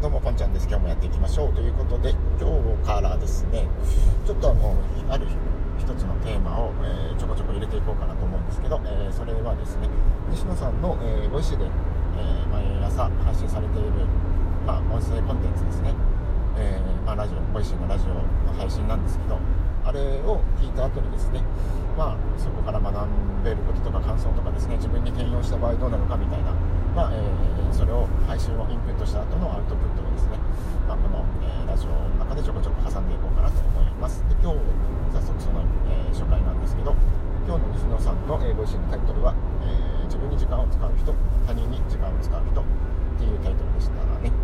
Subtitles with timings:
[0.00, 0.68] どうもこんちゃんです。
[0.68, 1.52] 今日もやっていきましょう。
[1.52, 3.66] ということで今日からですね。
[4.24, 4.76] ちょっとあの
[5.10, 5.26] ある
[5.76, 9.88] 一つのテーマを、えー、ちょこちょこ入れていこうかなと思うんですけど、えー、それはですね
[10.30, 11.70] 西野さんの、えー、 Voicy で、え
[12.46, 13.90] 毎朝発信されている、
[14.64, 15.90] まあ、音声コンテンツですね、
[16.56, 18.22] えまあ、ラジオ Voicy のラジオの
[18.54, 19.36] 配信なんですけど
[19.82, 21.42] あれを聞いた後にですね
[21.98, 22.94] まあそこから学
[23.42, 26.54] べることとか感想とかですね自分に転用した場合どうなるかみたいな
[26.98, 30.34] まあえー、それを配信をインプットした後のアウトプットをですね、
[30.90, 34.18] まあ、この、えー、ラジオの中でちょこちょこ挟んでいこうかなと思います。
[34.26, 34.58] で今日
[35.14, 36.90] 早速その、えー、初回なんですけど
[37.46, 39.30] 今日の西野さんの、えー、ご自身のタイトルは、
[39.62, 41.14] え、自分に時間を使う人
[41.46, 44.34] 他人に時間を使う人っていうタイトルでしたね。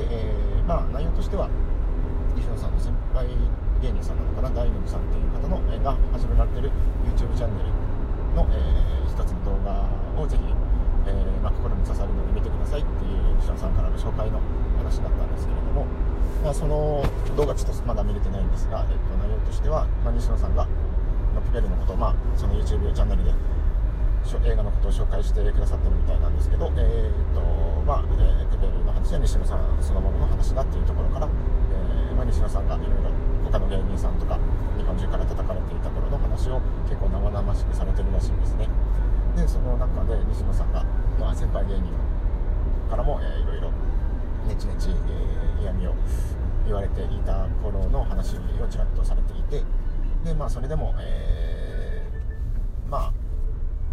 [0.00, 0.32] で、え、
[0.64, 1.52] まあ内容としては
[2.32, 3.28] 西野さんの先輩
[3.84, 6.72] 芸人さんなのかな大野さんっていう方の、え、が始められてる
[7.04, 7.79] YouTube チャンネル
[13.60, 14.40] さんからの紹介の
[14.80, 15.84] 話だったんですけれども、
[16.42, 17.04] まあ、その
[17.36, 20.64] 動画ちょっとまだ見れてないんですが、えっと、内容としては、まあ、西野さんが、
[21.36, 23.34] まプペルのことを、まあ、その YouTube チャンネルで
[24.44, 27.40] 映画のことを紹介してくださってるみたいなんですけど、えーと
[27.84, 33.10] まあえー、プペルの話は西野さんそのものの話だっていうところから、えー、まあ、西野さんがいろいろ
[33.50, 34.38] 他の芸人さんとか
[34.78, 38.68] 日本中から叩かれていた頃の話を結構生々しくされてるらしいんですね。
[39.36, 40.84] でその中で西野さんが、
[41.18, 41.90] まあ、先輩芸人
[42.90, 43.70] からも、えー、いろいろ
[44.48, 45.94] ネチネチ、えー、嫌味を
[46.66, 49.62] 言われていた頃の話をちらっとされていて
[50.24, 53.12] で、まあ、それでも、えー、まあ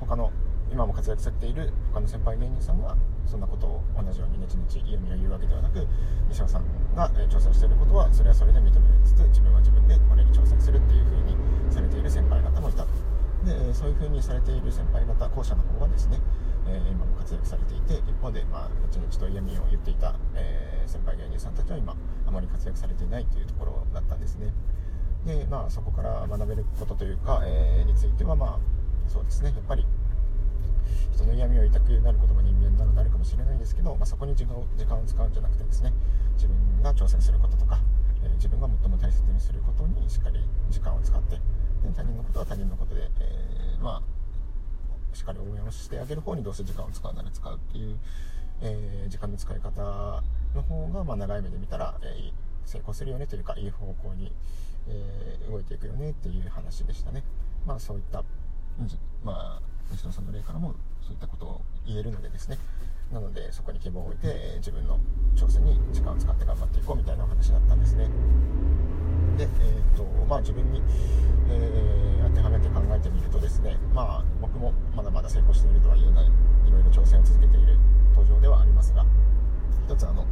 [0.00, 0.30] 他の
[0.70, 5.86] 今も活躍されている他の先輩芸人さんはそんなことを同じようにネチネチ嫌味を言うわけではなく
[6.28, 6.64] 西野さん
[6.96, 8.70] が、え挑戦していることはそれはそれで認め
[9.04, 11.36] つつ自分は自分でこれに挑戦するっていう風に
[11.70, 12.88] されている先輩方もいたと。
[13.44, 16.20] でそういう風にされている先輩方後者の方はですね、
[16.68, 24.54] えー、今も活躍されていて一方で、まあ、後々と嫌味を言っていた、えー、先輩芸人さんたちは今あまり活躍されていないというところだったんですね。
[25.26, 29.50] で、まあ、そこから学べることというか、えー、についてはまあそうですね。
[29.50, 29.84] やっぱり
[31.10, 35.92] 人の嫌味を言いたくなることも人間なのであるかもしれないですけど、まあ、そこに時間を時間を使うんじゃなくてですね
[36.36, 37.80] 自分が挑戦することとか、
[38.22, 40.38] えー、自分が最も大切にすることにしっかり
[40.70, 41.40] 時間を使って
[41.90, 47.98] 他人のことは他人のことで、えー、まあ、しっかり応援をしてあげる方にどうせ時間を使うなら使うっていう、
[48.62, 50.22] えー、時間の使い方
[50.54, 52.32] の方が、まあ、長い目で見たら、えー、
[52.64, 54.32] 成功するよねというか、いい方向に、
[54.88, 57.22] え動いていくよねっていう話でしたね。
[57.64, 58.24] まあ、そういった、
[59.24, 59.62] まあ、
[59.92, 62.58] 西野さんの例からもそういったことを言えるのでですね、
[63.12, 64.98] なのでそこに希望を置いて、自分の
[65.36, 68.08] 挑戦に時間を使って頑張っていこうみたいなお話だったんですね。
[69.36, 70.82] で、えーとまあ、自分に、
[71.48, 76.30] えー、当てはめて考えてみるとですね、まあ、僕もまだまだ成功しているとは言えないい
[76.70, 77.78] ろいろ挑戦を続けている
[78.14, 79.04] 途上ではありますが
[79.86, 80.26] 一つあの、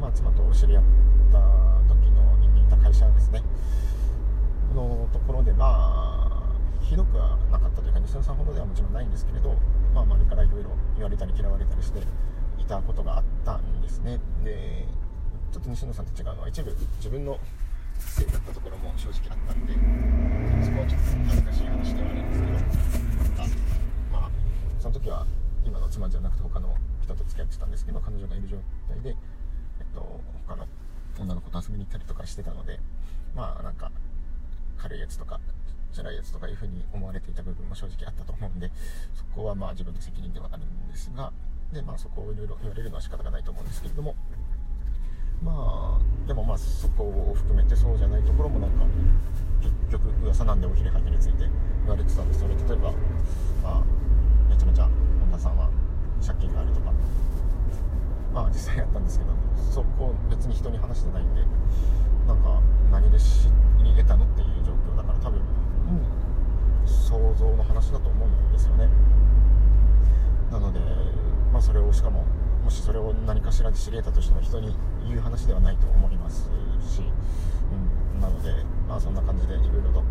[0.00, 0.84] まあ、妻と知り合っ
[1.32, 1.38] た
[1.88, 3.42] 時のにいた会社ですね。
[4.74, 9.54] のところでまあひどくはなかったというか西野さんほどではもちろんないんですけれど、
[9.94, 12.00] まあ、周りからいろいろ言われたり嫌われたりして
[12.58, 14.18] いたことがあったんですね。
[14.42, 14.86] で
[15.52, 17.38] ちょっと西野さんと違うのは一部自分の
[17.98, 19.72] せいだったところも正直あったんで
[20.64, 23.56] そこはちょっと恥ずかしい話ではあるんですけどなんか
[24.12, 24.30] まあ
[24.80, 25.26] その時は
[25.66, 28.56] 今の妻じゃなくて他の人と付き合ってたんですけど彼女がいる状
[28.88, 30.66] 態で、えっと、他の
[31.18, 32.80] 女の子と遊びに行ったりとかしてたので
[33.34, 33.90] まあなんか
[34.76, 35.40] 軽いやつとか
[35.92, 38.70] じゃないやつとかいう風に思われていた部分も正直あったと思うんで
[39.14, 41.32] そこはまあ自分の責任ではあるんですが
[41.72, 44.14] でまあそこをいろいろ言われるのは仕方がないと思うんですけれども
[45.44, 48.84] まあでもまあそこを含めてそうじゃないところもなんか
[49.60, 51.44] 結局噂なんでおひれはぎについて
[51.84, 52.90] 言われてたんですそれ例えば
[53.62, 53.82] まあ
[54.48, 54.88] めちゃめちゃ
[55.20, 55.68] 本田さんは
[56.24, 56.92] 借金があるとか
[58.32, 59.32] まあ実際やったんですけど
[59.70, 61.42] そこ別に人に話してないんで
[62.26, 63.48] なんか何で知
[63.84, 65.42] り得たのっていう状況だから多分、う
[65.92, 68.88] ん、想像の話だと思うんですよね。
[70.50, 70.80] なので
[71.52, 72.24] まあそれをしかも
[72.74, 74.74] しそれを何かしらで知り得たとしても人に
[75.06, 76.50] 言う話ではないと思います
[76.82, 77.02] し、
[77.70, 78.50] うん、なので、
[78.88, 80.02] まあ、そんな感じでいろいろと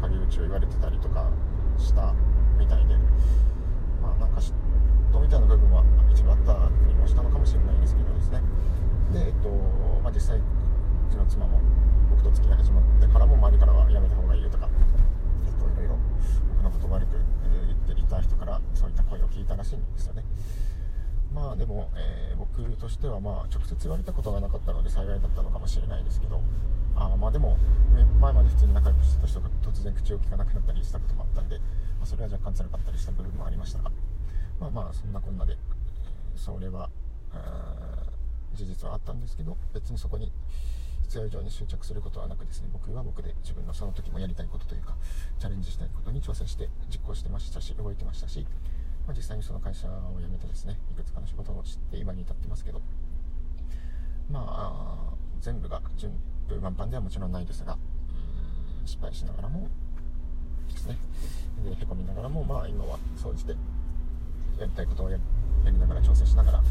[0.00, 1.28] 陰口を言われてたりとか
[1.76, 2.14] した
[2.56, 2.94] みたいで、
[4.00, 4.54] まあ、なんか嫉
[5.12, 5.82] 妬みたいな部分は
[6.12, 6.54] 一部あった
[6.86, 8.40] りもしたのかもしれないんですけどですね
[9.12, 9.48] で、えっと
[10.02, 10.42] まあ、実際う
[11.10, 11.60] ちの妻も
[12.10, 15.98] 僕と付き合い始まってからも周りからはやめた方がいいよとか、えっと、いろいろ
[16.56, 17.18] 僕のことを悪く
[17.88, 20.22] 言っていた人からそういった声を聞いたらしいんですよね。
[21.34, 26.40] まあでも、えー、僕としてはまあ直接言われたことがなかったので幸いだったのかもしれないですけど
[26.94, 27.58] あまあでも
[28.20, 31.64] 前まで普通に仲良くしてた人が突然口を聞かなくなったりしたこともあったんで、ま
[32.04, 33.90] あ、それは若干辛かったりした部分もありましたが
[34.60, 35.56] まあまあそんなこんなで
[36.36, 36.88] それは
[38.54, 40.30] 事実はあったんですけど別にそこに
[41.02, 44.94] 必要以上に執着することはなくですね僕は僕で自分のその時もやりたいことというか
[45.38, 48.46] チャレンジしたいことに挑戦して実行してましたし動いてましたし、
[49.06, 52.80] まあ、実際にその会社を辞めてですねいくつかの仕事をして今に至ってますけど。
[54.30, 56.12] まあ全部が順
[56.48, 57.76] 風満帆ではもちろんないですが
[58.84, 59.68] 失敗しながらも
[60.68, 60.96] ですね
[61.62, 63.52] でへこみながらもまあ今は総じて
[64.58, 65.18] やりたいことをや
[65.66, 66.62] りながら調整しながら、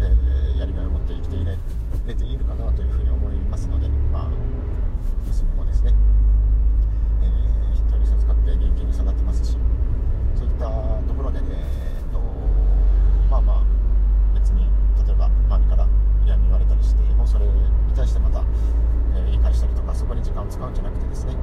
[0.00, 1.56] えー、やりがいを持って生きていれ
[2.06, 4.30] れているかなというふうに思いますのでまあ
[5.26, 5.92] 娘もですね、
[7.22, 9.56] えー、一人授かって元気に育ってますし
[10.34, 10.66] そういった
[11.08, 12.18] ところで、えーと
[13.30, 13.62] まあまあ
[14.34, 14.68] 別に
[15.06, 15.88] 例えば周りから
[16.26, 17.52] 嫌味言われたりしてもそれに
[17.94, 18.44] 対してまた、
[19.14, 21.34] えー、言い返したりとかそこに時間を使うんじゃなくてですね、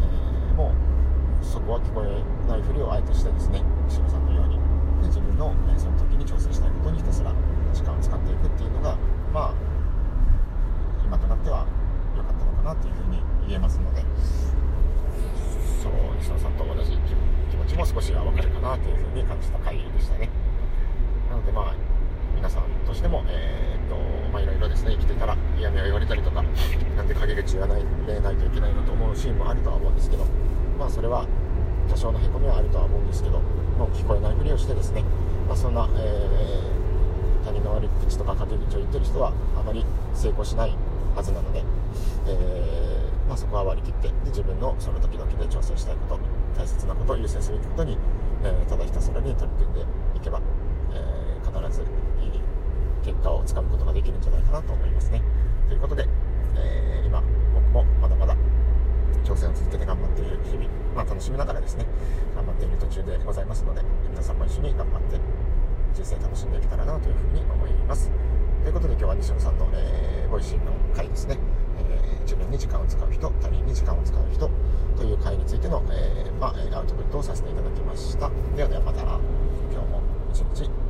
[0.00, 0.72] えー、も
[1.66, 4.58] うそこは聞こえないふりをあえてしてですね石野さんのように
[5.08, 7.34] 自分の、その時に挑戦したいことにひたすら
[7.74, 8.96] 時間を使っていくっていうのが
[9.34, 9.54] まあ
[11.04, 11.66] 今となっては
[12.16, 14.02] 良かったのかなというふうに言えますので
[15.82, 16.96] そう石野さんと同じ
[17.50, 20.28] 気持ちも少しは分かるかなというふうに感じた回でしたね。
[21.30, 21.74] なのでまあ
[22.34, 23.96] 皆さんとしても、えー、っと
[24.32, 26.42] まあ、いろいろですね生きてたら嫌味を言われたりとか
[26.96, 27.84] なんで陰口言わない
[28.20, 30.24] ないといけないのと思うシーンもあるとは思うんですけど
[30.78, 31.26] まあそれは
[31.88, 33.40] 多少のへこみはあるとは思うんですけど
[33.78, 35.02] もう聞こえないふりをしてですね、
[35.46, 39.84] まあ、そんな、えー、他人の悪口とか陰口を言ってる人はあまり
[40.14, 40.74] 成功しない
[41.14, 41.62] はずなので、
[42.26, 46.20] えー、まあ、そこは割り切ってで自分のその時々で挑戦したいこと
[46.58, 47.98] 大切なことを優先すべきことに、
[48.42, 49.80] えー、ただひたすらに取り組んで
[50.16, 50.40] いけば、
[50.92, 52.40] え必ずいい
[53.04, 55.22] 結果をつかむことができるんじゃないかなと思いますね。
[55.68, 56.08] ということで、
[56.56, 57.22] え今
[57.54, 58.34] 僕もまだまだ
[59.24, 61.86] 挑戦を続けて頑張っている日々、まあ、楽しみながらですね
[62.34, 63.80] 頑張っている途中でございますので
[64.10, 65.18] 皆さんも一緒に頑張って
[65.94, 68.10] 人生楽しんでいけたらなというふうに思います。
[68.62, 71.38] ということで今日は西野さんの、えー、 Voicy の回ですね、
[71.78, 74.50] えー、自分に時間を使う人他人に時間を使う人
[74.94, 78.30] という回についての、えー、まあ、アウトプットをさせていただきました。
[78.54, 79.18] ではではまた今
[79.70, 80.02] 日も
[80.34, 80.85] 一日